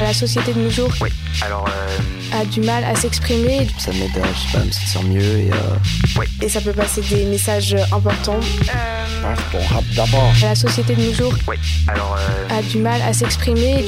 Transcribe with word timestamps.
La 0.00 0.14
société 0.14 0.52
de 0.54 0.60
nos 0.60 0.70
jours 0.70 0.90
Oui, 1.00 1.10
alors. 1.42 1.66
Euh... 1.68 2.40
a 2.40 2.44
du 2.44 2.60
mal 2.60 2.82
à 2.84 2.94
s'exprimer. 2.94 3.68
Ça 3.78 3.92
m'aide 3.92 4.10
à, 4.16 4.26
je 4.32 4.38
sais 4.50 4.58
pas, 4.58 4.64
me 4.64 4.70
sentir 4.70 5.02
mieux 5.02 5.38
et. 5.38 5.50
Euh... 5.52 5.56
Oui. 6.18 6.26
Et 6.40 6.48
ça 6.48 6.60
peut 6.62 6.72
passer 6.72 7.02
des 7.02 7.24
messages 7.26 7.76
importants. 7.92 8.40
Euh... 8.40 9.22
Passe 9.22 9.38
ton 9.52 9.74
rap 9.74 9.84
d'abord. 9.94 10.32
La 10.42 10.54
société 10.54 10.94
de 10.94 11.02
nos 11.02 11.12
jours 11.12 11.34
Oui, 11.46 11.56
alors. 11.86 12.16
Euh... 12.18 12.58
a 12.58 12.62
du 12.62 12.78
mal 12.78 13.00
à 13.02 13.12
s'exprimer. 13.12 13.84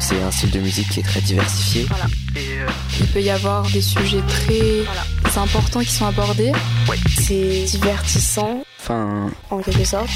C'est 0.00 0.22
un 0.22 0.30
style 0.30 0.52
de 0.52 0.60
musique 0.60 0.88
qui 0.90 1.00
est 1.00 1.04
très 1.04 1.20
diversifié. 1.20 1.86
Voilà. 1.88 2.06
Et 2.36 2.58
Il 3.00 3.06
peut 3.08 3.20
y 3.20 3.30
avoir 3.30 3.68
des 3.70 3.82
sujets 3.82 4.22
très 4.28 4.82
voilà. 4.84 5.42
importants 5.42 5.80
qui 5.80 5.90
sont 5.92 6.06
abordés. 6.06 6.52
Oui. 6.88 6.96
C'est 7.20 7.64
divertissant. 7.78 8.62
Enfin. 8.80 9.28
En 9.50 9.58
quelque 9.58 9.84
sorte. 9.84 10.08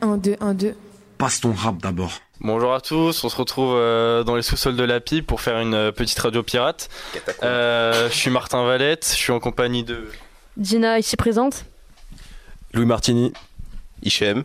1, 0.00 0.16
2, 0.16 0.36
1, 0.40 0.54
2. 0.54 0.74
Passe 1.18 1.40
ton 1.40 1.52
rap 1.52 1.78
d'abord. 1.78 2.12
Bonjour 2.40 2.72
à 2.72 2.80
tous, 2.80 3.24
on 3.24 3.28
se 3.28 3.36
retrouve 3.36 3.74
euh, 3.74 4.22
dans 4.22 4.36
les 4.36 4.42
sous-sols 4.42 4.76
de 4.76 4.84
l'API 4.84 5.22
pour 5.22 5.40
faire 5.40 5.58
une 5.58 5.74
euh, 5.74 5.90
petite 5.90 6.18
radio 6.20 6.44
pirate. 6.44 6.88
Euh, 7.42 8.08
je 8.08 8.14
suis 8.14 8.30
Martin 8.30 8.64
Valette, 8.64 9.04
je 9.10 9.16
suis 9.16 9.32
en 9.32 9.40
compagnie 9.40 9.82
de 9.82 10.06
Gina 10.60 10.96
ici 11.00 11.16
présente. 11.16 11.64
Louis 12.72 12.86
Martini. 12.86 13.32
Hichem. 14.02 14.44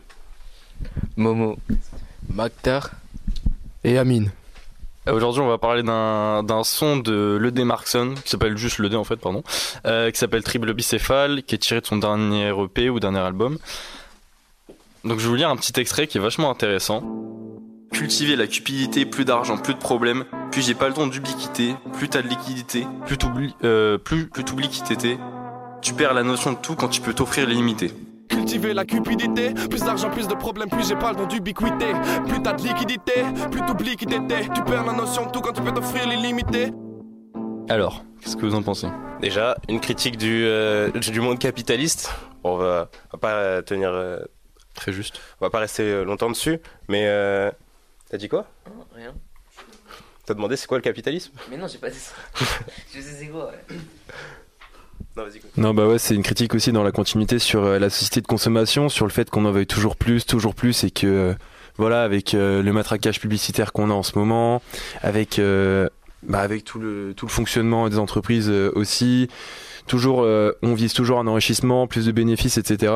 Momo. 1.15 1.59
Maktar. 2.29 2.89
Et 3.83 3.99
Amine. 3.99 4.31
Aujourd'hui, 5.07 5.41
on 5.41 5.47
va 5.47 5.59
parler 5.59 5.83
d'un 5.83 6.63
son 6.63 6.97
de 6.97 7.37
l'ED 7.39 7.65
Markson, 7.65 8.15
qui 8.23 8.31
s'appelle 8.31 8.57
juste 8.57 8.79
l'ED 8.79 8.95
en 8.95 9.03
fait, 9.03 9.17
pardon, 9.17 9.43
euh, 9.85 10.09
qui 10.09 10.17
s'appelle 10.17 10.41
Triple 10.43 10.73
Bicéphale, 10.73 11.43
qui 11.43 11.53
est 11.53 11.59
tiré 11.59 11.81
de 11.81 11.85
son 11.85 11.97
dernier 11.97 12.49
EP 12.49 12.89
ou 12.89 12.99
dernier 12.99 13.19
album. 13.19 13.59
Donc 15.03 15.19
je 15.19 15.23
vais 15.23 15.29
vous 15.29 15.35
lire 15.35 15.49
un 15.49 15.57
petit 15.57 15.77
extrait 15.79 16.07
qui 16.07 16.17
est 16.17 16.21
vachement 16.21 16.49
intéressant. 16.49 17.03
Cultiver 17.91 18.37
la 18.37 18.47
cupidité, 18.47 19.05
plus 19.05 19.25
d'argent, 19.25 19.57
plus 19.57 19.73
de 19.73 19.79
problèmes. 19.79 20.23
Puis 20.49 20.61
j'ai 20.61 20.73
pas 20.73 20.87
le 20.87 20.93
temps 20.93 21.07
d'ubiquité, 21.07 21.75
plus 21.93 22.07
t'as 22.07 22.21
de 22.21 22.29
liquidité, 22.29 22.87
plus 23.05 23.17
t'oublies 23.17 23.53
euh, 23.65 23.97
plus, 23.97 24.27
plus 24.27 24.45
t'oublies 24.45 24.69
qui 24.69 24.81
t'étais. 24.81 25.17
Tu 25.81 25.93
perds 25.93 26.13
la 26.13 26.23
notion 26.23 26.53
de 26.53 26.57
tout 26.57 26.75
quand 26.75 26.87
tu 26.87 27.01
peux 27.01 27.13
t'offrir 27.13 27.47
l'illimité. 27.47 27.91
Cultiver 28.29 28.73
la 28.73 28.85
cupidité, 28.85 29.53
plus 29.53 29.81
d'argent, 29.81 30.09
plus 30.09 30.29
de 30.29 30.35
problèmes, 30.35 30.69
plus 30.69 30.87
j'ai 30.87 30.95
pas 30.95 31.11
le 31.11 31.17
temps 31.17 31.27
d'ubiquité. 31.27 31.91
Plus 32.27 32.41
t'as 32.41 32.53
de 32.53 32.63
liquidité, 32.63 33.25
plus 33.51 33.61
t'oublies 33.65 33.97
qui 33.97 34.05
t'étais. 34.05 34.47
Tu 34.55 34.63
perds 34.63 34.85
la 34.85 34.93
notion 34.93 35.25
de 35.25 35.31
tout 35.31 35.41
quand 35.41 35.51
tu 35.51 35.61
peux 35.61 35.73
t'offrir 35.73 36.07
l'illimité. 36.07 36.71
Alors, 37.69 38.05
qu'est-ce 38.21 38.37
que 38.37 38.45
vous 38.45 38.55
en 38.55 38.63
pensez? 38.63 38.87
Déjà, 39.19 39.57
une 39.67 39.81
critique 39.81 40.17
du, 40.17 40.45
euh, 40.45 40.91
du 40.91 41.19
monde 41.19 41.39
capitaliste. 41.39 42.09
On 42.45 42.55
va, 42.55 42.89
on 43.13 43.17
va 43.17 43.19
pas 43.19 43.61
tenir. 43.61 43.89
Euh, 43.91 44.19
Très 44.73 44.91
juste. 44.93 45.19
On 45.39 45.45
va 45.45 45.49
pas 45.49 45.59
rester 45.59 46.03
longtemps 46.03 46.29
dessus, 46.29 46.59
mais. 46.87 47.05
Euh, 47.07 47.51
T'as 48.09 48.17
dit 48.17 48.29
quoi? 48.29 48.47
Rien. 48.95 49.13
T'as 50.25 50.35
demandé 50.35 50.55
c'est 50.55 50.67
quoi 50.67 50.77
le 50.77 50.83
capitalisme? 50.83 51.31
Mais 51.49 51.57
non, 51.57 51.67
j'ai 51.67 51.79
pas 51.79 51.89
dit 51.89 51.97
ça. 51.99 52.13
je 52.93 53.01
sais 53.01 53.15
c'est 53.19 53.27
quoi, 53.27 53.47
ouais. 53.47 53.77
Non, 55.17 55.23
vas-y. 55.23 55.41
Non, 55.57 55.73
bah 55.73 55.85
ouais, 55.87 55.99
c'est 55.99 56.15
une 56.15 56.23
critique 56.23 56.55
aussi 56.55 56.71
dans 56.71 56.83
la 56.83 56.91
continuité 56.91 57.39
sur 57.39 57.63
euh, 57.63 57.79
la 57.79 57.89
société 57.89 58.21
de 58.21 58.27
consommation, 58.27 58.89
sur 58.89 59.05
le 59.05 59.11
fait 59.11 59.29
qu'on 59.29 59.45
en 59.45 59.51
veuille 59.51 59.67
toujours 59.67 59.95
plus, 59.95 60.25
toujours 60.25 60.55
plus, 60.55 60.83
et 60.83 60.91
que, 60.91 61.07
euh, 61.07 61.33
voilà, 61.77 62.03
avec 62.03 62.33
euh, 62.33 62.63
le 62.63 62.73
matraquage 62.73 63.19
publicitaire 63.19 63.73
qu'on 63.73 63.89
a 63.89 63.93
en 63.93 64.03
ce 64.03 64.17
moment, 64.17 64.61
avec, 65.01 65.39
euh, 65.39 65.89
bah, 66.23 66.39
avec 66.39 66.63
tout, 66.63 66.79
le, 66.79 67.13
tout 67.15 67.25
le 67.25 67.31
fonctionnement 67.31 67.89
des 67.89 67.99
entreprises 67.99 68.49
euh, 68.49 68.71
aussi, 68.75 69.27
toujours, 69.87 70.23
euh, 70.23 70.51
on 70.61 70.73
vise 70.73 70.93
toujours 70.93 71.19
un 71.19 71.27
enrichissement, 71.27 71.87
plus 71.87 72.05
de 72.05 72.11
bénéfices, 72.11 72.57
etc. 72.57 72.93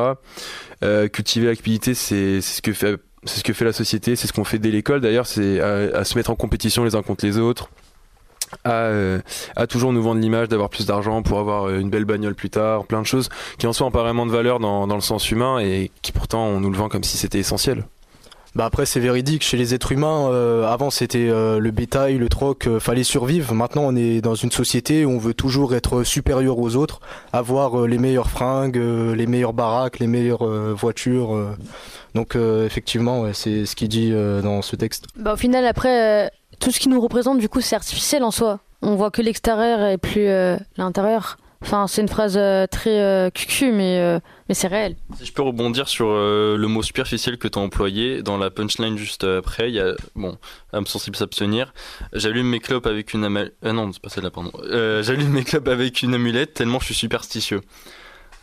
Euh, 0.82 1.08
cultiver 1.08 1.46
l'activité, 1.46 1.94
c'est 1.94 2.40
ce 2.40 2.62
que 2.62 2.72
fait 2.72 2.96
c'est 3.24 3.40
ce 3.40 3.44
que 3.44 3.52
fait 3.52 3.64
la 3.64 3.72
société, 3.72 4.14
c'est 4.14 4.28
ce 4.28 4.32
qu'on 4.32 4.44
fait 4.44 4.60
dès 4.60 4.70
l'école 4.70 5.00
d'ailleurs, 5.00 5.26
c'est 5.26 5.60
à, 5.60 6.04
se 6.04 6.16
mettre 6.16 6.30
en 6.30 6.36
compétition 6.36 6.84
les 6.84 6.94
uns 6.94 7.02
contre 7.02 7.26
les 7.26 7.36
autres, 7.36 7.68
à, 8.62 8.84
euh, 8.84 9.20
à 9.56 9.66
toujours 9.66 9.92
nous 9.92 10.00
vendre 10.00 10.20
l'image 10.20 10.48
d'avoir 10.48 10.70
plus 10.70 10.86
d'argent 10.86 11.22
pour 11.22 11.40
avoir 11.40 11.68
une 11.68 11.90
belle 11.90 12.04
bagnole 12.04 12.36
plus 12.36 12.48
tard, 12.48 12.86
plein 12.86 13.02
de 13.02 13.06
choses 13.06 13.28
qui 13.58 13.66
en 13.66 13.72
soi 13.72 13.88
ont 13.88 13.90
pas 13.90 14.02
vraiment 14.02 14.24
de 14.24 14.30
valeur 14.30 14.60
dans 14.60 14.86
le 14.86 15.00
sens 15.00 15.30
humain 15.32 15.58
et 15.58 15.90
qui 16.00 16.12
pourtant 16.12 16.44
on 16.44 16.60
nous 16.60 16.70
le 16.70 16.78
vend 16.78 16.88
comme 16.88 17.02
si 17.02 17.18
c'était 17.18 17.40
essentiel. 17.40 17.84
Bah 18.54 18.64
après 18.64 18.86
c'est 18.86 19.00
véridique, 19.00 19.42
chez 19.44 19.56
les 19.56 19.74
êtres 19.74 19.92
humains, 19.92 20.30
euh, 20.30 20.66
avant 20.66 20.90
c'était 20.90 21.28
euh, 21.28 21.58
le 21.58 21.70
bétail, 21.70 22.16
le 22.16 22.28
troc, 22.28 22.66
euh, 22.66 22.80
fallait 22.80 23.04
survivre. 23.04 23.54
Maintenant 23.54 23.82
on 23.84 23.94
est 23.94 24.20
dans 24.20 24.34
une 24.34 24.50
société 24.50 25.04
où 25.04 25.10
on 25.10 25.18
veut 25.18 25.34
toujours 25.34 25.74
être 25.74 26.02
supérieur 26.02 26.58
aux 26.58 26.74
autres, 26.74 27.00
avoir 27.32 27.80
euh, 27.80 27.86
les 27.86 27.98
meilleures 27.98 28.30
fringues, 28.30 28.76
les 28.76 29.26
meilleures 29.26 29.52
baraques, 29.52 29.98
les 29.98 30.06
meilleures 30.06 30.46
voitures. 30.74 31.56
Donc 32.14 32.36
effectivement 32.36 33.32
c'est 33.32 33.66
ce 33.66 33.76
qu'il 33.76 33.88
dit 33.88 34.12
dans 34.12 34.62
ce 34.62 34.76
texte. 34.76 35.06
Bah, 35.16 35.34
au 35.34 35.36
final, 35.36 35.66
après, 35.66 36.30
tout 36.58 36.70
ce 36.70 36.80
qui 36.80 36.88
nous 36.88 37.00
représente, 37.00 37.38
du 37.38 37.48
coup, 37.48 37.60
c'est 37.60 37.76
artificiel 37.76 38.22
en 38.22 38.30
soi. 38.30 38.60
On 38.82 38.96
voit 38.96 39.10
que 39.10 39.22
l'extérieur 39.22 39.84
et 39.86 39.98
plus 39.98 40.28
l'intérieur. 40.76 41.38
Enfin, 41.60 41.88
c'est 41.88 42.00
une 42.02 42.08
phrase 42.08 42.36
euh, 42.36 42.66
très 42.68 43.00
euh, 43.00 43.30
cucu, 43.30 43.72
mais, 43.72 43.98
euh, 43.98 44.20
mais 44.48 44.54
c'est 44.54 44.68
réel. 44.68 44.94
Si 45.18 45.26
je 45.26 45.32
peux 45.32 45.42
rebondir 45.42 45.88
sur 45.88 46.06
euh, 46.08 46.56
le 46.56 46.68
mot 46.68 46.82
superficiel 46.84 47.36
que 47.36 47.48
tu 47.48 47.58
as 47.58 47.62
employé, 47.62 48.22
dans 48.22 48.36
la 48.38 48.48
punchline 48.50 48.96
juste 48.96 49.24
après, 49.24 49.68
il 49.68 49.74
y 49.74 49.80
a, 49.80 49.94
bon, 50.14 50.38
âme 50.72 50.86
sensible 50.86 51.16
s'abstenir. 51.16 51.72
J'allume 52.12 52.46
mes 52.46 52.60
clopes 52.60 52.86
avec 52.86 53.12
une 53.12 53.24
amulette. 53.24 53.54
Ah 53.64 53.72
non, 53.72 53.90
c'est 53.92 54.00
pas 54.00 54.08
celle-là, 54.08 54.30
pardon. 54.30 54.52
Euh, 54.64 55.02
J'allume 55.02 55.30
mes 55.30 55.42
clopes 55.42 55.66
avec 55.68 56.02
une 56.02 56.14
amulette 56.14 56.54
tellement 56.54 56.78
je 56.78 56.84
suis 56.86 56.94
superstitieux. 56.94 57.60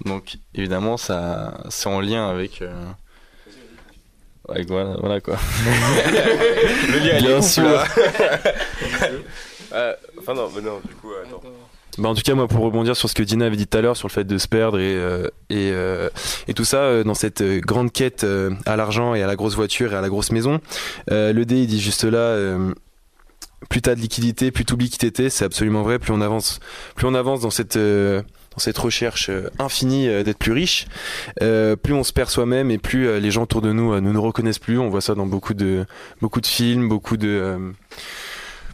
Donc, 0.03 0.35
évidemment, 0.53 0.97
ça, 0.97 1.63
c'est 1.69 1.87
en 1.87 2.01
lien 2.01 2.27
avec. 2.29 2.61
euh, 2.61 2.73
Ouais, 4.49 4.63
voilà, 4.67 4.95
voilà 4.99 5.21
quoi. 5.21 5.37
Le 5.65 6.99
lien, 6.99 7.13
elle 7.15 7.25
est. 7.25 7.59
Euh, 9.73 9.93
enfin, 10.19 10.33
non, 10.35 10.49
mais 10.55 10.61
non, 10.61 10.79
du 10.87 10.93
coup, 10.95 11.09
attends. 11.25 11.41
Bah 11.97 12.09
en 12.09 12.15
tout 12.15 12.23
cas 12.23 12.35
moi 12.35 12.47
pour 12.47 12.61
rebondir 12.61 12.97
sur 12.97 13.09
ce 13.09 13.13
que 13.13 13.23
Dina 13.23 13.45
avait 13.45 13.55
dit 13.55 13.67
tout 13.67 13.77
à 13.77 13.81
l'heure 13.81 13.95
sur 13.95 14.09
le 14.09 14.13
fait 14.13 14.25
de 14.25 14.37
se 14.37 14.49
perdre 14.49 14.79
et 14.79 14.95
euh, 14.95 15.29
euh, 15.51 16.09
tout 16.53 16.65
ça 16.65 16.79
euh, 16.79 17.03
dans 17.05 17.13
cette 17.13 17.41
grande 17.41 17.91
quête 17.91 18.25
à 18.65 18.75
l'argent 18.75 19.15
et 19.15 19.23
à 19.23 19.27
la 19.27 19.35
grosse 19.35 19.55
voiture 19.55 19.93
et 19.93 19.95
à 19.95 20.01
la 20.01 20.09
grosse 20.09 20.31
maison 20.31 20.59
le 21.07 21.43
D 21.43 21.61
il 21.61 21.67
dit 21.67 21.79
juste 21.79 22.03
là 22.03 22.57
plus 23.69 23.81
t'as 23.81 23.95
de 23.95 24.01
liquidité 24.01 24.51
plus 24.51 24.65
t'oublies 24.65 24.89
qui 24.89 24.97
t'étais 24.97 25.29
c'est 25.29 25.45
absolument 25.45 25.83
vrai 25.83 25.97
plus 25.97 26.11
on 26.11 26.19
avance 26.19 26.59
plus 26.95 27.07
on 27.07 27.13
avance 27.13 27.39
dans 27.39 27.49
cette 27.49 28.77
recherche 28.77 29.31
infinie 29.57 30.07
d'être 30.23 30.37
plus 30.37 30.51
riche, 30.51 30.87
plus 31.39 31.93
on 31.93 32.03
se 32.03 32.11
perd 32.11 32.29
soi-même 32.29 32.71
et 32.71 32.77
plus 32.77 33.19
les 33.21 33.31
gens 33.31 33.43
autour 33.43 33.61
de 33.61 33.71
nous 33.71 33.95
ne 34.01 34.11
nous 34.11 34.21
reconnaissent 34.21 34.59
plus. 34.59 34.79
On 34.79 34.89
voit 34.89 35.01
ça 35.01 35.15
dans 35.15 35.25
beaucoup 35.25 35.53
de 35.53 35.85
films, 36.43 36.89
beaucoup 36.89 37.17
de 37.17 37.73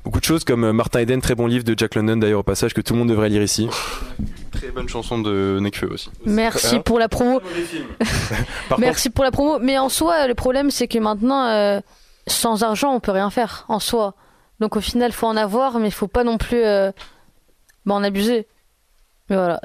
beaucoup 0.03 0.19
de 0.19 0.25
choses 0.25 0.43
comme 0.43 0.63
euh, 0.63 0.73
Martin 0.73 0.99
Eden, 0.99 1.21
très 1.21 1.35
bon 1.35 1.47
livre 1.47 1.63
de 1.63 1.77
Jack 1.77 1.95
London 1.95 2.17
d'ailleurs 2.17 2.39
au 2.39 2.43
passage 2.43 2.73
que 2.73 2.81
tout 2.81 2.93
le 2.93 2.99
monde 2.99 3.09
devrait 3.09 3.29
lire 3.29 3.41
ici. 3.41 3.67
Très 4.51 4.69
bonne 4.69 4.89
chanson 4.89 5.19
de 5.19 5.59
Nekfeu 5.61 5.91
aussi. 5.91 6.09
Merci 6.25 6.79
pour 6.79 6.99
la 6.99 7.07
promo. 7.07 7.41
Merci 8.77 9.09
pour 9.09 9.23
la 9.23 9.31
promo. 9.31 9.59
Mais 9.59 9.77
en 9.77 9.89
soi, 9.89 10.27
le 10.27 10.35
problème, 10.35 10.71
c'est 10.71 10.87
que 10.87 10.99
maintenant, 10.99 11.45
euh, 11.45 11.79
sans 12.27 12.63
argent, 12.63 12.93
on 12.93 12.99
peut 12.99 13.11
rien 13.11 13.29
faire 13.29 13.65
en 13.67 13.79
soi. 13.79 14.15
Donc 14.59 14.75
au 14.75 14.81
final, 14.81 15.11
faut 15.11 15.27
en 15.27 15.37
avoir, 15.37 15.79
mais 15.79 15.89
faut 15.89 16.07
pas 16.07 16.23
non 16.23 16.37
plus 16.37 16.63
euh, 16.63 16.91
bah, 17.85 17.95
en 17.95 18.03
abuser. 18.03 18.47
Mais 19.29 19.35
voilà, 19.35 19.61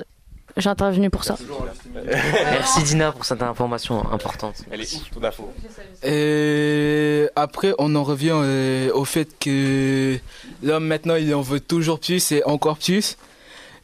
j'ai 0.57 0.71
intervenu 0.71 1.11
pour 1.11 1.25
ça. 1.25 1.37
Merci 2.05 2.83
Dina 2.83 3.13
pour 3.13 3.25
cette 3.25 3.43
information 3.43 4.11
importante. 4.11 4.57
Elle 4.71 4.81
est 4.81 4.95
ouf, 4.95 5.11
ton 5.11 5.23
info. 5.23 5.53
Et 6.03 7.29
après, 7.37 7.75
on 7.79 7.95
en 7.95 8.03
revient 8.03 8.33
euh, 8.35 8.91
au 8.93 9.05
fait 9.05 9.29
que 9.39 10.19
l'homme 10.63 10.87
maintenant, 10.87 11.17
il 11.17 11.35
en 11.35 11.43
veut 11.43 11.61
toujours 11.61 12.01
plus 12.01 12.33
et 12.33 12.43
encore 12.45 12.79
plus. 12.79 13.17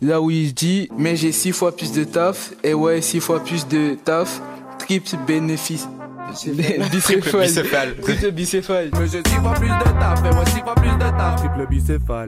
Là 0.00 0.21
où 0.21 0.31
il 0.31 0.53
dit, 0.53 0.88
mais 0.97 1.15
j'ai 1.15 1.31
six 1.31 1.53
fois 1.53 1.77
plus 1.77 1.93
de 1.93 2.03
taf, 2.03 2.53
et 2.65 2.75
ouais, 2.75 3.00
six 3.00 3.21
fois 3.21 3.39
plus 3.44 3.69
de 3.69 3.97
taf, 4.04 4.41
triple 4.78 5.16
bénéfice. 5.27 5.87
Triple 6.34 7.39
bicéphale. 7.41 7.97
Triple 8.00 8.31
bicéphale. 8.33 8.91
Mais 8.98 9.07
j'ai 9.07 9.22
six 9.25 9.36
fois 9.36 9.53
plus 9.53 9.68
de 9.68 10.01
taf, 10.01 10.25
et 10.25 10.34
moi 10.34 10.45
six 10.47 10.60
fois 10.60 10.75
plus 10.75 10.91
de 10.91 10.98
taf. 10.98 11.36
Triple 11.36 11.66
bicéphale. 11.68 12.27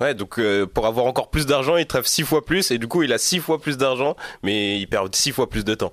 Ouais, 0.00 0.14
donc 0.14 0.38
euh, 0.38 0.66
pour 0.66 0.86
avoir 0.86 1.06
encore 1.06 1.28
plus 1.30 1.46
d'argent, 1.46 1.76
il 1.76 1.86
trève 1.86 2.06
six 2.06 2.22
fois 2.22 2.44
plus, 2.44 2.70
et 2.70 2.78
du 2.78 2.86
coup, 2.86 3.02
il 3.02 3.12
a 3.12 3.18
six 3.18 3.38
fois 3.38 3.58
plus 3.60 3.76
d'argent, 3.78 4.16
mais 4.42 4.78
il 4.78 4.86
perd 4.86 5.14
six 5.14 5.32
fois 5.32 5.48
plus 5.48 5.64
de 5.64 5.74
temps. 5.74 5.92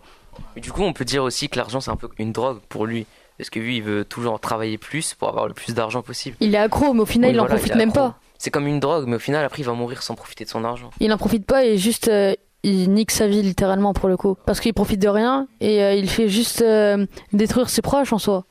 Mais 0.56 0.62
du 0.62 0.72
coup, 0.72 0.84
on 0.84 0.94
peut 0.94 1.06
dire 1.06 1.24
aussi 1.24 1.48
que 1.50 1.58
l'argent, 1.58 1.80
c'est 1.80 1.92
un 1.92 1.96
peu 1.96 2.10
une 2.18 2.32
drogue 2.32 2.60
pour 2.70 2.86
lui. 2.86 3.06
Parce 3.38 3.50
que 3.50 3.60
lui, 3.60 3.78
il 3.78 3.84
veut 3.84 4.06
toujours 4.06 4.40
travailler 4.40 4.78
plus 4.78 5.16
pour 5.16 5.28
avoir 5.30 5.48
le 5.48 5.54
plus 5.54 5.74
d'argent 5.74 6.02
possible. 6.04 6.38
Il 6.40 6.54
est 6.54 6.58
accro, 6.58 6.94
mais 6.94 7.02
au 7.02 7.06
final, 7.06 7.30
Oui, 7.32 7.36
il 7.36 7.40
en 7.40 7.44
voilà, 7.44 7.56
profite 7.56 7.74
est 7.74 7.78
même 7.78 7.90
accro. 7.90 8.10
pas. 8.10 8.20
C'est 8.38 8.52
comme 8.52 8.68
une 8.68 8.80
drogue, 8.80 9.06
mais 9.08 9.16
au 9.16 9.20
final, 9.20 9.44
après, 9.44 9.60
il 9.62 9.66
va 9.66 9.74
mourir 9.74 10.04
sans 10.04 10.16
profiter 10.16 10.44
de 10.44 10.50
son 10.50 10.64
argent. 10.64 10.90
Il 11.00 11.12
en 11.14 11.18
profite 11.18 11.46
pas 11.46 11.66
et 11.66 11.78
juste 11.78 12.10
euh, 12.10 12.34
il 12.64 12.92
nique 12.92 13.10
sa 13.12 13.28
vie 13.28 13.42
littéralement 13.42 13.94
pour 13.94 14.08
le 14.10 14.18
coup. 14.18 14.36
Parce 14.46 14.60
qu'il 14.60 14.74
profite 14.74 15.00
de 15.02 15.08
rien 15.08 15.48
et 15.62 15.82
euh, 15.84 15.94
il 15.94 16.10
fait 16.10 16.30
juste 16.30 16.62
euh, 16.62 17.06
détruire 17.32 17.70
ses 17.70 17.82
proches 17.82 18.14
en 18.14 18.20
soi. 18.20 18.46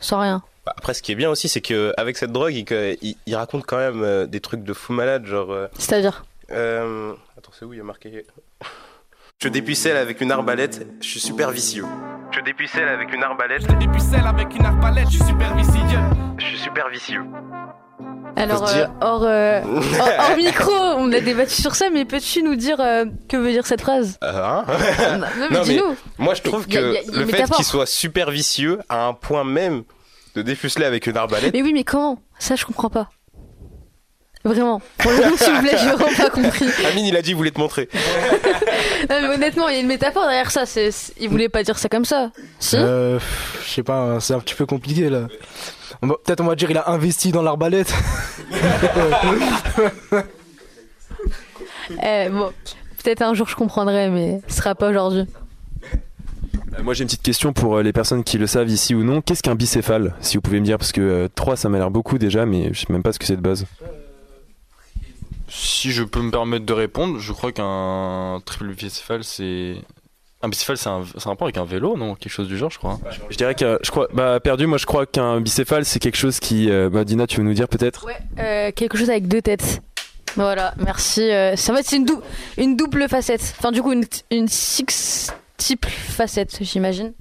Sans 0.00 0.20
rien. 0.20 0.42
Bah, 0.64 0.74
Après, 0.76 0.94
ce 0.94 1.02
qui 1.02 1.12
est 1.12 1.16
bien 1.16 1.30
aussi, 1.30 1.48
c'est 1.48 1.60
que 1.60 1.92
avec 1.96 2.16
cette 2.16 2.30
drogue, 2.32 2.54
il, 2.54 2.64
que- 2.64 2.96
il- 3.02 3.16
il 3.26 3.34
raconte 3.36 3.64
quand 3.66 3.78
même 3.78 4.02
euh, 4.02 4.26
des 4.26 4.40
trucs 4.40 4.62
de 4.62 4.72
fou 4.72 4.92
malade, 4.92 5.26
genre. 5.26 5.50
euh, 5.52 5.66
C'est-à-dire? 5.78 6.24
euh, 6.52 7.12
Attends, 7.36 7.50
c'est 7.58 7.64
où 7.64 7.72
il 7.72 7.78
y 7.78 7.80
a 7.80 7.84
marqué 7.84 8.24
Je 9.42 9.48
dépucelle 9.48 9.96
avec 9.96 10.20
une 10.20 10.30
arbalète, 10.30 10.86
je 11.00 11.06
suis 11.08 11.20
super 11.20 11.50
vicieux. 11.50 11.84
Je 12.30 12.40
dépucelle 12.40 12.88
avec 12.88 13.12
une 13.12 13.22
arbalète, 13.24 13.62
Je 13.62 13.74
dépucelle 13.76 14.26
avec 14.26 14.54
une 14.54 14.64
arbalète, 14.64 15.06
je 15.10 15.16
suis 15.16 15.24
super 15.26 15.54
vicieux. 15.56 15.98
je 16.38 16.44
suis 16.46 16.58
super 16.58 16.88
vicieux. 16.88 17.22
Alors, 18.36 18.66
euh, 18.68 18.86
hors, 19.00 19.24
euh, 19.24 19.60
hors, 20.00 20.30
hors 20.30 20.36
micro, 20.36 20.72
on 20.72 21.12
a 21.12 21.20
débattu 21.20 21.60
sur 21.60 21.74
ça, 21.74 21.90
mais 21.90 22.04
peux-tu 22.04 22.42
nous 22.42 22.56
dire 22.56 22.80
euh, 22.80 23.04
que 23.28 23.36
veut 23.36 23.50
dire 23.52 23.66
cette 23.66 23.82
phrase? 23.82 24.16
Euh, 24.24 24.32
hein? 24.44 24.64
Non, 24.68 25.18
mais 25.20 25.40
Non, 25.40 25.46
mais 25.50 25.60
dis-nous. 25.64 25.96
moi 26.18 26.34
je 26.34 26.42
trouve 26.42 26.64
Y 26.68 26.76
a- 26.76 26.80
que 26.80 26.86
y 26.94 26.96
a- 26.98 27.02
y 27.02 27.08
a 27.16 27.18
le 27.20 27.26
fait 27.26 27.50
qu'il 27.50 27.64
soit 27.64 27.86
super 27.86 28.30
vicieux 28.30 28.78
à 28.88 29.06
un 29.06 29.12
point 29.12 29.44
même 29.44 29.82
de 30.34 30.42
dépuceler 30.42 30.84
avec 30.86 31.06
une 31.06 31.16
arbalète, 31.16 31.52
Mais 31.52 31.62
oui, 31.62 31.72
mais 31.72 31.84
comment? 31.84 32.18
Ça, 32.38 32.56
je 32.56 32.64
comprends 32.64 32.90
pas. 32.90 33.10
Vraiment. 34.44 34.80
Pour 34.98 35.12
le 35.12 35.18
coup, 35.30 35.36
s'il 35.36 35.52
vous 35.52 35.60
plaît, 35.60 35.76
j'ai 35.78 35.90
vraiment 35.90 36.16
pas 36.16 36.30
compris. 36.30 36.66
Amine 36.90 37.04
il 37.06 37.16
a 37.16 37.22
dit 37.22 37.30
il 37.30 37.36
voulait 37.36 37.50
te 37.52 37.60
montrer. 37.60 37.88
Non, 39.10 39.16
mais 39.20 39.28
honnêtement, 39.34 39.68
il 39.68 39.74
y 39.74 39.76
a 39.78 39.80
une 39.80 39.86
métaphore 39.88 40.22
derrière 40.24 40.50
ça. 40.52 40.64
C'est, 40.64 40.90
c'est- 40.92 41.12
il 41.20 41.28
voulait 41.28 41.48
pas 41.48 41.62
dire 41.64 41.76
ça 41.78 41.88
comme 41.88 42.04
ça. 42.04 42.30
Si? 42.60 42.76
Euh, 42.76 43.18
je 43.64 43.68
sais 43.68 43.82
pas, 43.82 43.98
hein, 43.98 44.20
c'est 44.20 44.32
un 44.34 44.38
petit 44.38 44.54
peu 44.54 44.64
compliqué 44.64 45.10
là. 45.10 45.26
On 46.02 46.06
va- 46.06 46.14
Peut-être 46.24 46.40
on 46.40 46.44
va 46.44 46.54
dire 46.54 46.70
il 46.70 46.78
a 46.78 46.88
investi 46.90 47.32
dans 47.32 47.42
l'arbalète. 47.42 47.92
Eh, 52.02 52.28
bon, 52.30 52.52
peut-être 53.02 53.22
un 53.22 53.34
jour 53.34 53.48
je 53.48 53.56
comprendrai, 53.56 54.08
mais 54.08 54.40
ce 54.48 54.56
sera 54.56 54.74
pas 54.74 54.88
aujourd'hui. 54.88 55.24
Euh, 56.78 56.82
Moi 56.82 56.94
j'ai 56.94 57.02
une 57.02 57.08
petite 57.08 57.22
question 57.22 57.52
pour 57.52 57.76
euh, 57.76 57.82
les 57.82 57.92
personnes 57.92 58.24
qui 58.24 58.38
le 58.38 58.46
savent 58.46 58.68
ici 58.68 58.94
ou 58.94 59.02
non. 59.04 59.20
Qu'est-ce 59.20 59.42
qu'un 59.42 59.54
bicéphale? 59.54 60.14
Si 60.20 60.36
vous 60.36 60.40
pouvez 60.40 60.60
me 60.60 60.64
dire, 60.64 60.78
parce 60.78 60.92
que 60.92 61.28
3 61.34 61.56
ça 61.56 61.68
m'a 61.68 61.78
l'air 61.78 61.90
beaucoup 61.90 62.18
déjà, 62.18 62.46
mais 62.46 62.70
je 62.72 62.80
sais 62.80 62.86
même 62.92 63.02
pas 63.02 63.12
ce 63.12 63.18
que 63.18 63.24
c'est 63.26 63.36
de 63.36 63.40
base. 63.42 63.66
Si 65.48 65.90
je 65.92 66.02
peux 66.02 66.20
me 66.22 66.30
permettre 66.30 66.64
de 66.64 66.72
répondre, 66.72 67.18
je 67.18 67.32
crois 67.32 67.52
qu'un 67.52 68.40
triple 68.44 68.74
bicéphale, 68.74 69.22
c'est. 69.22 69.74
Un 70.44 70.48
bicéphale, 70.48 70.76
c'est 70.76 70.88
un, 70.88 71.04
c'est 71.16 71.26
un 71.26 71.30
rapport 71.30 71.46
avec 71.46 71.56
un 71.58 71.64
vélo, 71.64 71.96
non? 71.96 72.14
Quelque 72.16 72.32
chose 72.32 72.48
du 72.48 72.56
genre, 72.58 72.70
je 72.70 72.78
crois. 72.78 72.98
Je 73.30 73.36
dirais 73.36 73.54
que 73.54 73.78
je 73.84 73.90
crois, 73.92 74.08
bah 74.12 74.40
perdu, 74.40 74.66
moi 74.66 74.76
je 74.78 74.86
crois 74.86 75.06
qu'un 75.06 75.40
bicéphale 75.40 75.84
c'est 75.84 76.00
quelque 76.00 76.16
chose 76.16 76.40
qui. 76.40 76.68
euh, 76.70 76.90
bah 76.90 77.04
Dina, 77.04 77.26
tu 77.28 77.36
veux 77.36 77.44
nous 77.44 77.54
dire 77.54 77.68
peut-être? 77.68 78.06
Euh, 78.38 78.72
quelque 78.72 78.96
chose 78.98 79.10
avec 79.10 79.28
deux 79.28 79.40
têtes. 79.42 79.82
Voilà, 80.34 80.74
merci. 80.78 81.20
Euh, 81.30 81.54
c'est- 81.56 81.70
en 81.70 81.76
fait, 81.76 81.82
c'est 81.84 81.96
une, 81.96 82.06
dou- 82.06 82.22
une 82.56 82.74
double 82.76 83.06
facette. 83.08 83.54
Enfin, 83.58 83.70
du 83.70 83.82
coup, 83.82 83.92
une, 83.92 84.04
une 84.30 84.48
six-type 85.62 85.86
facette, 85.86 86.58
j'imagine. 86.60 87.12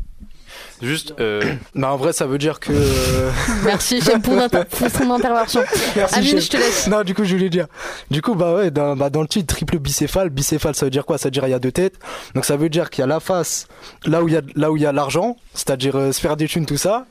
Juste. 0.81 1.13
Euh... 1.19 1.41
bah 1.75 1.93
en 1.93 1.97
vrai 1.97 2.11
ça 2.11 2.25
veut 2.25 2.37
dire 2.37 2.59
que. 2.59 2.71
euh, 2.73 3.31
Merci, 3.63 4.01
j'aime 4.01 4.21
pour, 4.21 4.33
ton 4.99 5.13
intervention. 5.13 5.61
Merci, 5.95 6.15
Amine, 6.15 6.31
chef. 6.31 6.43
je 6.43 6.49
te 6.49 6.57
laisse. 6.57 6.87
Non, 6.87 7.03
du 7.03 7.13
coup, 7.13 7.23
je 7.23 7.35
voulais 7.35 7.49
dire. 7.49 7.67
Du 8.09 8.21
coup, 8.21 8.35
bah 8.35 8.55
ouais, 8.55 8.71
dans, 8.71 8.95
bah, 8.97 9.09
dans 9.09 9.21
le 9.21 9.27
titre, 9.27 9.53
triple 9.55 9.77
bicéphale. 9.79 10.29
Bicéphale, 10.29 10.75
ça 10.75 10.85
veut 10.85 10.89
dire 10.89 11.05
quoi? 11.05 11.17
Ça 11.17 11.27
veut 11.27 11.31
dire 11.31 11.45
il 11.45 11.51
y 11.51 11.53
a 11.53 11.59
deux 11.59 11.71
têtes. 11.71 11.99
Donc 12.35 12.45
ça 12.45 12.57
veut 12.57 12.69
dire 12.69 12.89
qu'il 12.89 13.01
y 13.01 13.03
a 13.03 13.07
la 13.07 13.19
face, 13.19 13.67
là 14.05 14.23
où 14.23 14.27
il 14.27 14.33
y 14.33 14.37
a, 14.37 14.41
là 14.55 14.71
où 14.71 14.77
il 14.77 14.83
y 14.83 14.85
a 14.85 14.91
l'argent, 14.91 15.37
c'est-à-dire 15.53 15.95
euh, 15.95 16.11
se 16.11 16.19
faire 16.19 16.35
des 16.35 16.47
thunes, 16.47 16.65
tout 16.65 16.77
ça. 16.77 17.05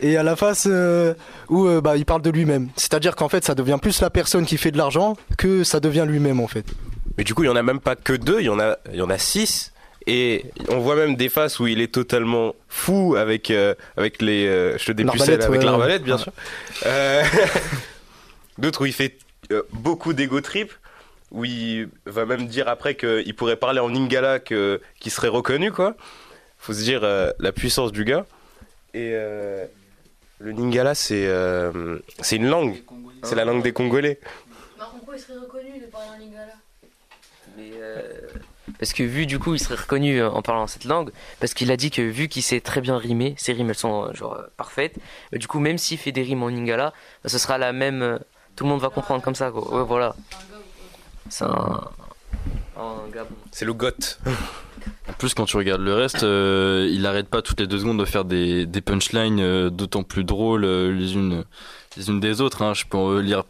Et 0.00 0.06
il 0.06 0.12
y 0.12 0.16
a 0.16 0.22
la 0.22 0.36
face 0.36 0.66
euh, 0.70 1.14
où 1.48 1.66
euh, 1.66 1.80
bah, 1.80 1.96
il 1.96 2.06
parle 2.06 2.22
de 2.22 2.30
lui-même. 2.30 2.68
C'est-à-dire 2.76 3.16
qu'en 3.16 3.28
fait, 3.28 3.44
ça 3.44 3.54
devient 3.54 3.78
plus 3.82 4.00
la 4.00 4.10
personne 4.10 4.46
qui 4.46 4.56
fait 4.56 4.70
de 4.70 4.78
l'argent 4.78 5.16
que 5.36 5.64
ça 5.64 5.80
devient 5.80 6.04
lui-même, 6.08 6.40
en 6.40 6.48
fait. 6.48 6.64
Mais 7.16 7.24
du 7.24 7.34
coup, 7.34 7.42
il 7.42 7.46
y 7.46 7.50
en 7.50 7.56
a 7.56 7.62
même 7.62 7.80
pas 7.80 7.96
que 7.96 8.12
deux, 8.12 8.40
il 8.40 8.46
y 8.46 8.48
en 8.48 8.60
a, 8.60 8.76
il 8.92 8.96
y 8.96 9.02
en 9.02 9.10
a 9.10 9.18
six. 9.18 9.72
Et 10.10 10.46
on 10.68 10.78
voit 10.78 10.96
même 10.96 11.16
des 11.16 11.28
faces 11.28 11.60
où 11.60 11.66
il 11.66 11.82
est 11.82 11.92
totalement 11.92 12.54
fou 12.68 13.14
avec, 13.16 13.50
euh, 13.50 13.74
avec 13.98 14.22
les. 14.22 14.46
euh, 14.46 14.78
je 14.78 14.86
te 14.86 14.92
dépucelle 14.92 15.42
avec 15.42 15.60
ouais, 15.60 15.64
l'arbalète, 15.66 16.02
bien 16.02 16.16
ouais. 16.16 16.22
sûr. 16.22 16.32
Euh, 16.86 17.22
D'autres 18.58 18.82
où 18.82 18.86
il 18.86 18.94
fait 18.94 19.18
euh, 19.52 19.62
beaucoup 19.72 20.14
d'ego 20.14 20.40
trip, 20.40 20.72
où 21.30 21.44
il 21.44 21.90
va 22.06 22.24
même 22.24 22.46
dire 22.46 22.68
après 22.68 22.94
qu'il 22.94 23.34
pourrait 23.36 23.56
parler 23.56 23.80
en 23.80 23.88
lingala, 23.88 24.38
que, 24.40 24.80
qui 24.98 25.10
serait 25.10 25.28
reconnu, 25.28 25.72
quoi. 25.72 25.94
Faut 26.56 26.72
se 26.72 26.82
dire 26.82 27.00
euh, 27.04 27.30
la 27.38 27.52
puissance 27.52 27.92
du 27.92 28.04
gars. 28.04 28.24
Et 28.94 29.10
euh, 29.12 29.66
le 30.38 30.52
lingala, 30.52 30.94
c'est 30.94 31.26
euh, 31.26 31.98
c'est 32.20 32.36
une 32.36 32.48
langue. 32.48 32.82
C'est 33.24 33.34
la 33.34 33.44
langue 33.44 33.62
des 33.62 33.72
Congolais. 33.72 34.18
pourquoi 34.78 35.16
il 35.16 35.20
serait 35.20 35.38
reconnu 35.38 35.80
de 35.80 35.86
parler 35.86 36.08
en 36.16 36.18
lingala 36.18 36.54
Mais 37.58 37.72
euh, 37.76 38.02
parce 38.78 38.92
que 38.92 39.02
vu 39.02 39.26
du 39.26 39.38
coup 39.38 39.54
il 39.54 39.58
serait 39.58 39.74
reconnu 39.76 40.20
euh, 40.20 40.30
en 40.30 40.42
parlant 40.42 40.66
cette 40.66 40.84
langue, 40.84 41.10
parce 41.40 41.54
qu'il 41.54 41.70
a 41.70 41.76
dit 41.76 41.90
que 41.90 42.02
vu 42.02 42.28
qu'il 42.28 42.42
sait 42.42 42.60
très 42.60 42.80
bien 42.80 42.96
rimer, 42.96 43.34
ses 43.36 43.52
rimes 43.52 43.68
elles 43.70 43.74
sont 43.74 44.04
euh, 44.04 44.12
genre 44.14 44.34
euh, 44.34 44.42
parfaites, 44.56 44.96
du 45.32 45.46
coup 45.46 45.58
même 45.60 45.78
s'il 45.78 45.98
fait 45.98 46.12
des 46.12 46.22
rimes 46.22 46.42
en 46.42 46.48
lingala, 46.48 46.92
bah, 47.22 47.28
ce 47.28 47.38
sera 47.38 47.58
la 47.58 47.72
même, 47.72 48.18
tout 48.56 48.64
le 48.64 48.70
monde 48.70 48.80
va 48.80 48.88
comprendre 48.88 49.22
comme 49.22 49.34
ça 49.34 49.50
quoi. 49.50 49.74
Ouais 49.74 49.84
voilà. 49.84 50.14
C'est 51.28 51.44
un. 51.44 51.80
C'est 53.50 53.64
le 53.64 53.74
goth. 53.74 54.20
En 55.08 55.12
plus, 55.14 55.34
quand 55.34 55.44
tu 55.46 55.56
regardes 55.56 55.80
le 55.80 55.94
reste, 55.94 56.22
euh, 56.22 56.88
il 56.90 57.04
arrête 57.06 57.28
pas 57.28 57.42
toutes 57.42 57.58
les 57.58 57.66
deux 57.66 57.80
secondes 57.80 57.98
de 57.98 58.04
faire 58.04 58.24
des, 58.24 58.66
des 58.66 58.80
punchlines 58.80 59.40
euh, 59.40 59.68
d'autant 59.68 60.04
plus 60.04 60.22
drôles 60.22 60.64
euh, 60.64 60.92
les 60.92 61.14
unes 61.14 61.44
les 61.96 62.08
unes 62.08 62.20
des 62.20 62.40
autres. 62.40 62.62
hein. 62.62 62.74
Je 62.74 62.84
peux 62.84 63.18
lire. 63.18 63.42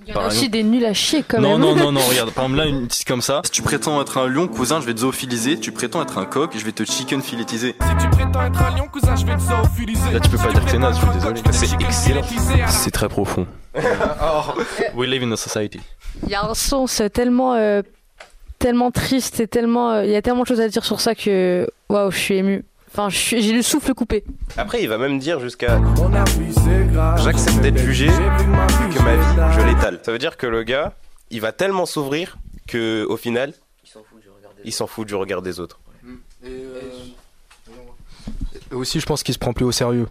Il 0.00 0.08
y 0.08 0.12
en 0.12 0.14
par 0.14 0.24
a 0.24 0.26
aussi 0.28 0.48
des 0.48 0.62
nuls 0.62 0.84
à 0.86 0.94
chier 0.94 1.24
quand 1.26 1.40
non, 1.40 1.58
même. 1.58 1.60
non, 1.60 1.74
non, 1.76 1.92
non, 1.92 2.00
regarde, 2.08 2.30
par 2.30 2.44
exemple 2.44 2.58
là, 2.60 2.66
une 2.66 2.86
petite 2.86 3.06
comme 3.06 3.20
ça. 3.20 3.40
Si 3.44 3.50
tu 3.50 3.62
prétends 3.62 4.00
être 4.00 4.16
un 4.18 4.28
lion, 4.28 4.46
cousin, 4.48 4.80
je 4.80 4.86
vais 4.86 4.94
te 4.94 5.00
zoophiliser. 5.00 5.58
Tu 5.58 5.72
prétends 5.72 6.00
être 6.02 6.18
un 6.18 6.24
coq, 6.24 6.50
je 6.56 6.64
vais 6.64 6.72
te 6.72 6.84
chicken 6.84 7.20
filetiser. 7.20 7.74
Si 7.80 7.96
tu 8.04 8.08
prétends 8.10 8.42
être 8.46 8.62
un 8.62 8.76
lion, 8.76 8.86
cousin, 8.88 9.16
je 9.16 9.26
vais 9.26 9.34
te 9.34 9.40
zoophiliser. 9.40 10.10
Là, 10.12 10.20
tu 10.20 10.30
peux 10.30 10.38
pas 10.38 10.52
dire 10.52 10.64
que 10.64 10.70
c'est 10.70 10.78
naze, 10.78 10.96
je 10.96 11.02
suis 11.04 11.14
désolé. 11.14 11.40
C'est 11.52 11.74
excellent. 11.82 12.22
C'est 12.68 12.90
très 12.92 13.08
profond. 13.08 13.46
We 14.94 15.08
live 15.08 15.22
in 15.24 15.32
a 15.32 15.36
society. 15.36 15.80
Il 16.24 16.30
y 16.30 16.34
a 16.34 16.44
un 16.48 16.54
sens 16.54 17.02
tellement, 17.12 17.54
euh, 17.54 17.82
tellement 18.58 18.90
triste 18.90 19.40
et 19.40 19.46
tellement. 19.48 19.92
euh, 19.92 20.04
Il 20.04 20.10
y 20.10 20.16
a 20.16 20.22
tellement 20.22 20.42
de 20.42 20.46
choses 20.48 20.60
à 20.60 20.68
dire 20.68 20.84
sur 20.84 21.00
ça 21.00 21.14
que. 21.14 21.68
Waouh, 21.88 22.10
je 22.10 22.18
suis 22.18 22.34
ému. 22.36 22.64
Enfin, 22.90 23.08
je 23.10 23.16
suis- 23.16 23.42
j'ai 23.42 23.52
le 23.52 23.62
souffle 23.62 23.94
coupé. 23.94 24.24
Après, 24.56 24.82
il 24.82 24.88
va 24.88 24.98
même 24.98 25.18
dire 25.18 25.40
jusqu'à 25.40 25.80
J'accepte 27.22 27.60
d'être 27.60 27.78
jugé, 27.78 28.06
que 28.06 29.02
ma 29.02 29.16
vie, 29.16 29.54
je 29.60 29.66
l'étale. 29.66 30.00
Ça 30.02 30.10
veut 30.12 30.18
dire 30.18 30.36
que 30.36 30.46
le 30.46 30.62
gars, 30.62 30.94
il 31.30 31.40
va 31.40 31.52
tellement 31.52 31.86
s'ouvrir 31.86 32.38
que 32.66 33.04
au 33.08 33.16
final, 33.16 33.52
il 34.64 34.72
s'en 34.72 34.86
fout 34.86 35.06
du 35.06 35.14
regard 35.14 35.42
des 35.42 35.60
autres. 35.60 35.78
Et 38.70 38.74
aussi, 38.74 39.00
je 39.00 39.06
pense 39.06 39.22
qu'il 39.22 39.34
se 39.34 39.38
prend 39.38 39.52
plus 39.52 39.64
au 39.64 39.72
sérieux. 39.72 40.08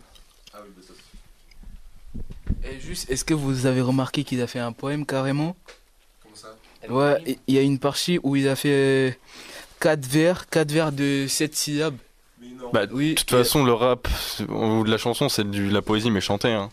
Et 2.64 2.80
juste, 2.80 3.10
est-ce 3.10 3.26
que 3.26 3.34
vous 3.34 3.66
avez 3.66 3.82
remarqué 3.82 4.24
qu'il 4.24 4.42
a 4.42 4.48
fait 4.48 4.60
un 4.60 4.72
poème 4.72 5.06
carrément 5.06 5.56
Ouais, 6.90 7.22
et 7.26 7.40
il 7.48 7.56
y 7.56 7.58
a 7.58 7.62
une 7.62 7.80
partie 7.80 8.20
où 8.24 8.36
il 8.36 8.48
a 8.48 8.56
fait 8.56 9.20
4 9.80 10.06
vers, 10.06 10.48
4 10.48 10.72
vers 10.72 10.92
de 10.92 11.26
7 11.28 11.56
syllabes. 11.56 11.98
Bah, 12.74 12.86
de 12.86 13.14
toute 13.14 13.30
façon, 13.30 13.64
le 13.64 13.74
rap 13.74 14.08
ou 14.50 14.84
de 14.84 14.92
la 14.92 14.98
chanson, 14.98 15.30
c'est 15.30 15.50
de 15.50 15.72
la 15.74 15.82
poésie, 15.82 16.12
mais 16.12 16.22
chantée. 16.22 16.52
Hein. 16.54 16.70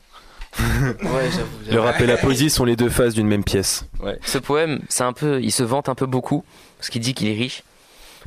Ouais. 1.02 1.28
Le 1.68 1.80
rap 1.80 2.00
et 2.00 2.06
la 2.06 2.16
poésie 2.16 2.48
sont 2.48 2.64
les 2.64 2.76
deux 2.76 2.88
faces 2.88 3.14
d'une 3.14 3.26
même 3.26 3.42
pièce. 3.42 3.86
Ouais. 4.00 4.18
Ce 4.24 4.38
poème, 4.38 4.80
c'est 4.88 5.02
un 5.02 5.12
peu, 5.12 5.42
il 5.42 5.50
se 5.50 5.64
vante 5.64 5.88
un 5.88 5.96
peu 5.96 6.06
beaucoup 6.06 6.44
parce 6.78 6.90
qu'il 6.90 7.00
dit 7.02 7.12
qu'il 7.14 7.28
est 7.28 7.34
riche. 7.34 7.64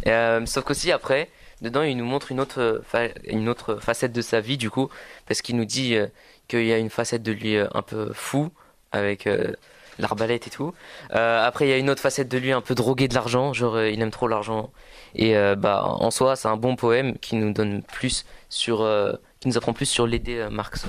Et, 0.06 0.10
euh, 0.12 0.46
sauf 0.46 0.66
qu'aussi 0.66 0.92
après, 0.92 1.30
dedans, 1.62 1.84
il 1.84 1.96
nous 1.96 2.04
montre 2.06 2.32
une 2.34 2.42
autre, 2.42 2.82
fa- 2.86 3.08
une 3.28 3.48
autre 3.48 3.78
facette 3.82 4.12
de 4.12 4.22
sa 4.22 4.42
vie 4.42 4.58
du 4.58 4.70
coup, 4.70 4.90
parce 5.26 5.42
qu'il 5.42 5.56
nous 5.56 5.64
dit 5.66 5.96
euh, 5.96 6.08
qu'il 6.50 6.66
y 6.66 6.74
a 6.74 6.78
une 6.78 6.90
facette 6.90 7.24
de 7.24 7.32
lui 7.32 7.56
euh, 7.56 7.68
un 7.74 7.82
peu 7.82 8.12
fou 8.14 8.50
avec 8.92 9.26
euh, 9.26 9.54
l'arbalète 10.00 10.48
et 10.48 10.50
tout. 10.50 10.74
Euh, 11.14 11.46
après, 11.46 11.66
il 11.68 11.70
y 11.70 11.74
a 11.74 11.78
une 11.78 11.90
autre 11.90 12.02
facette 12.02 12.30
de 12.30 12.38
lui 12.38 12.52
un 12.52 12.62
peu 12.62 12.76
drogué 12.76 13.08
de 13.08 13.14
l'argent, 13.14 13.54
genre 13.54 13.76
euh, 13.76 13.90
il 13.90 14.02
aime 14.02 14.12
trop 14.12 14.28
l'argent. 14.28 14.72
Et 15.16 15.36
euh, 15.38 15.56
bah, 15.56 15.84
en 15.86 16.12
soi, 16.12 16.36
c'est 16.36 16.48
un 16.48 16.58
bon 16.58 16.76
poème 16.76 17.18
qui 17.20 17.36
nous 17.36 17.54
donne 17.54 17.82
plus 17.84 18.26
sur, 18.50 18.88
qui 19.40 19.48
nous 19.48 19.58
apprend 19.58 19.74
plus 19.74 19.86
sur 19.88 20.06
euh, 20.06 20.50
Marx. 20.50 20.86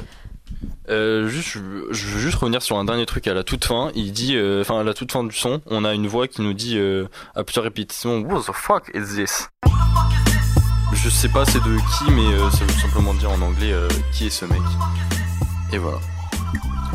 Juste, 0.89 1.49
je 1.51 1.59
veux- 1.59 1.93
juste 1.93 2.37
revenir 2.37 2.63
sur 2.63 2.79
un 2.79 2.85
dernier 2.85 3.07
truc 3.07 3.27
à 3.27 3.35
la 3.35 3.45
toute 3.45 3.65
fin. 3.65 3.91
Il 3.95 4.13
dit, 4.13 4.37
enfin 4.61 4.81
à 4.81 4.83
la 4.83 4.95
toute 4.95 5.13
fin 5.13 5.25
du 5.25 5.35
son, 5.37 5.61
on 5.67 5.85
a 5.85 5.95
une 5.95 6.07
voix 6.07 6.27
qui 6.29 6.43
nous 6.43 6.55
dit 6.55 6.79
à 7.35 7.45
plusieurs 7.45 7.65
répétitions, 7.65 8.21
What 8.21 8.41
the 8.41 8.53
fuck 8.53 8.91
is 8.95 9.15
this? 9.15 9.49
Je 10.95 11.11
sais 11.11 11.29
pas 11.29 11.45
c'est 11.45 11.63
de 11.63 11.77
qui, 11.77 12.11
mais 12.11 12.39
ça 12.51 12.65
veut 12.65 12.81
simplement 12.81 13.15
dire 13.15 13.31
en 13.31 13.41
anglais 13.43 13.73
qui 14.13 14.27
est 14.27 14.31
ce 14.31 14.47
mec? 14.47 14.61
Et 15.73 15.79
voilà. 15.79 15.99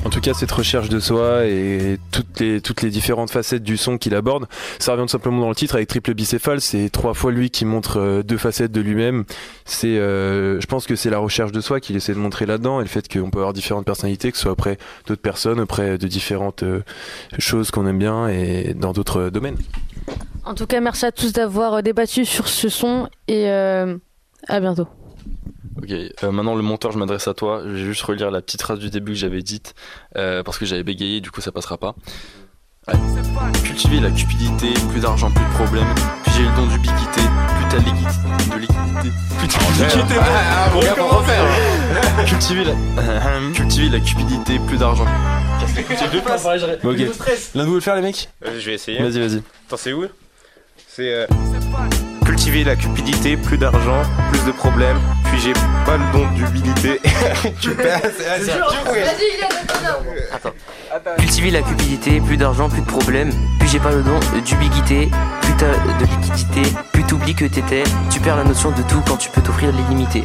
En 0.05 0.09
tout 0.09 0.19
cas, 0.19 0.33
cette 0.33 0.51
recherche 0.51 0.89
de 0.89 0.99
soi 0.99 1.45
et 1.45 1.97
toutes 2.11 2.39
les, 2.39 2.61
toutes 2.61 2.81
les 2.81 2.89
différentes 2.89 3.29
facettes 3.31 3.63
du 3.63 3.77
son 3.77 3.97
qu'il 3.97 4.15
aborde, 4.15 4.45
ça 4.79 4.91
revient 4.91 5.03
tout 5.03 5.09
simplement 5.09 5.39
dans 5.39 5.49
le 5.49 5.55
titre 5.55 5.75
avec 5.75 5.87
triple 5.87 6.13
bicéphale. 6.13 6.61
C'est 6.61 6.89
trois 6.89 7.13
fois 7.13 7.31
lui 7.31 7.49
qui 7.49 7.65
montre 7.65 7.99
euh, 7.99 8.23
deux 8.23 8.37
facettes 8.37 8.71
de 8.71 8.81
lui-même. 8.81 9.23
C'est, 9.65 9.97
euh, 9.97 10.59
je 10.59 10.65
pense 10.67 10.85
que 10.85 10.95
c'est 10.95 11.09
la 11.09 11.19
recherche 11.19 11.51
de 11.51 11.61
soi 11.61 11.79
qu'il 11.79 11.95
essaie 11.95 12.13
de 12.13 12.19
montrer 12.19 12.45
là-dedans 12.45 12.79
et 12.81 12.83
le 12.83 12.89
fait 12.89 13.11
qu'on 13.11 13.29
peut 13.29 13.39
avoir 13.39 13.53
différentes 13.53 13.85
personnalités, 13.85 14.31
que 14.31 14.37
ce 14.37 14.43
soit 14.43 14.51
auprès 14.51 14.77
d'autres 15.07 15.21
personnes, 15.21 15.59
auprès 15.59 15.97
de 15.97 16.07
différentes 16.07 16.63
euh, 16.63 16.81
choses 17.39 17.71
qu'on 17.71 17.87
aime 17.87 17.99
bien 17.99 18.27
et 18.27 18.73
dans 18.73 18.91
d'autres 18.91 19.29
domaines. 19.29 19.57
En 20.45 20.55
tout 20.55 20.67
cas, 20.67 20.81
merci 20.81 21.05
à 21.05 21.11
tous 21.11 21.31
d'avoir 21.31 21.75
euh, 21.75 21.81
débattu 21.81 22.25
sur 22.25 22.47
ce 22.47 22.67
son 22.67 23.09
et 23.27 23.49
euh, 23.49 23.97
à 24.47 24.59
bientôt. 24.59 24.87
Ok, 25.83 25.91
euh, 25.91 26.31
maintenant 26.31 26.55
le 26.55 26.61
monteur, 26.61 26.93
je 26.93 26.97
m'adresse 26.97 27.27
à 27.27 27.33
toi. 27.33 27.61
Je 27.65 27.71
vais 27.71 27.83
juste 27.83 28.03
relire 28.03 28.31
la 28.31 28.41
petite 28.41 28.61
phrase 28.61 28.79
du 28.79 28.89
début 28.89 29.11
que 29.11 29.17
j'avais 29.17 29.41
dite 29.41 29.75
euh, 30.15 30.41
parce 30.41 30.57
que 30.57 30.65
j'avais 30.65 30.83
bégayé, 30.83 31.19
du 31.19 31.29
coup 31.29 31.41
ça 31.41 31.51
passera 31.51 31.77
pas. 31.77 31.93
Cultiver 33.65 33.99
la 33.99 34.09
cupidité, 34.11 34.73
plus 34.91 35.01
d'argent, 35.01 35.29
plus 35.29 35.43
de 35.43 35.49
problèmes. 35.51 35.93
Puis 36.23 36.31
j'ai 36.37 36.43
le 36.43 36.55
don 36.55 36.67
d'ubiquité, 36.67 37.21
plus 37.21 37.65
t'as 37.69 37.79
de 37.79 37.85
liquidité. 37.85 38.55
De 38.55 38.59
liquidité. 38.59 39.17
Plus 39.39 39.47
t'as 39.49 39.59
de 39.59 39.97
liquidité. 39.97 40.19
Ah, 40.21 40.69
bon, 40.71 40.79
on 40.79 41.07
va 41.09 41.17
refaire. 41.17 42.25
Cultiver 42.27 42.63
la. 42.63 43.51
Cultiver 43.53 43.89
la 43.89 43.99
cupidité, 43.99 44.59
plus 44.59 44.77
d'argent. 44.77 45.05
Ok. 46.83 46.97
L'un 47.55 47.61
de 47.63 47.65
vous 47.65 47.71
veut 47.71 47.75
le 47.75 47.79
faire, 47.81 47.95
les 47.95 48.01
mecs 48.01 48.29
Euh, 48.45 48.57
Je 48.57 48.65
vais 48.67 48.75
essayer. 48.75 49.01
Vas-y, 49.01 49.19
vas-y. 49.19 49.41
Attends, 49.67 49.77
c'est 49.77 49.91
où 49.91 50.05
C'est 50.87 51.13
euh, 51.13 51.27
cultiver 52.33 52.63
la 52.63 52.75
cupidité, 52.75 53.37
plus 53.37 53.59
d'argent, 53.59 54.01
plus 54.31 54.43
de 54.45 54.51
problèmes. 54.51 54.97
Puis 55.25 55.39
j'ai 55.39 55.53
pas 55.85 55.97
le 55.97 56.11
don 56.11 56.25
d'humilité. 56.33 56.99
tu 57.61 57.69
perds. 57.75 58.01
c'est- 58.17 58.43
c'est- 58.45 58.51
Attends. 60.33 60.49
Cultiver 61.19 61.51
la 61.51 61.61
cupidité, 61.61 62.19
plus 62.21 62.35
d'argent, 62.37 62.69
plus 62.69 62.81
de 62.81 62.87
problèmes. 62.87 63.29
Plus 63.59 63.67
j'ai 63.69 63.79
pas 63.79 63.91
le 63.91 64.01
don 64.01 64.19
d'ubiquité, 64.43 65.11
plus 65.41 65.53
t'as 65.57 65.73
de 65.99 66.05
liquidité, 66.05 66.63
plus 66.91 67.03
t'oublies 67.03 67.35
que 67.35 67.45
t'étais. 67.45 67.83
Tu 68.09 68.19
perds 68.19 68.37
la 68.37 68.45
notion 68.45 68.71
de 68.71 68.81
tout 68.81 69.01
quand 69.07 69.17
tu 69.17 69.29
peux 69.29 69.41
t'offrir 69.41 69.71
l'illimité. 69.71 70.23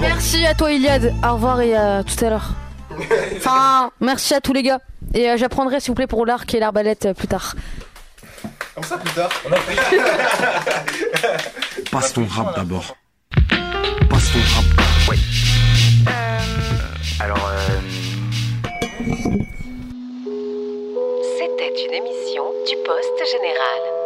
Merci 0.00 0.44
à 0.44 0.54
toi 0.54 0.72
Iliad, 0.72 1.14
au 1.24 1.34
revoir 1.34 1.60
et 1.60 1.76
à 1.76 2.02
tout 2.02 2.24
à 2.24 2.30
l'heure. 2.30 2.50
Enfin, 3.36 3.90
merci 4.00 4.34
à 4.34 4.40
tous 4.40 4.52
les 4.52 4.64
gars. 4.64 4.80
Et 5.14 5.30
euh, 5.30 5.36
j'apprendrai 5.36 5.78
s'il 5.78 5.90
vous 5.90 5.94
plaît 5.94 6.08
pour 6.08 6.26
l'arc 6.26 6.52
et 6.52 6.58
l'arbalète 6.58 7.06
euh, 7.06 7.14
plus 7.14 7.28
tard. 7.28 7.54
Ça 8.98 9.04
plus 9.04 9.14
tard. 9.14 9.30
Passe 11.90 12.12
ton 12.12 12.26
rap 12.26 12.56
d'abord. 12.56 12.96
Passe 14.10 14.32
ton 14.32 14.38
rap. 14.54 14.64
Ouais. 15.08 15.16
Alors, 17.20 17.50
euh, 17.50 17.80
C'était 21.38 21.74
une 21.86 21.94
émission 21.94 22.44
du 22.66 22.76
Poste 22.84 23.30
Général. 23.30 23.97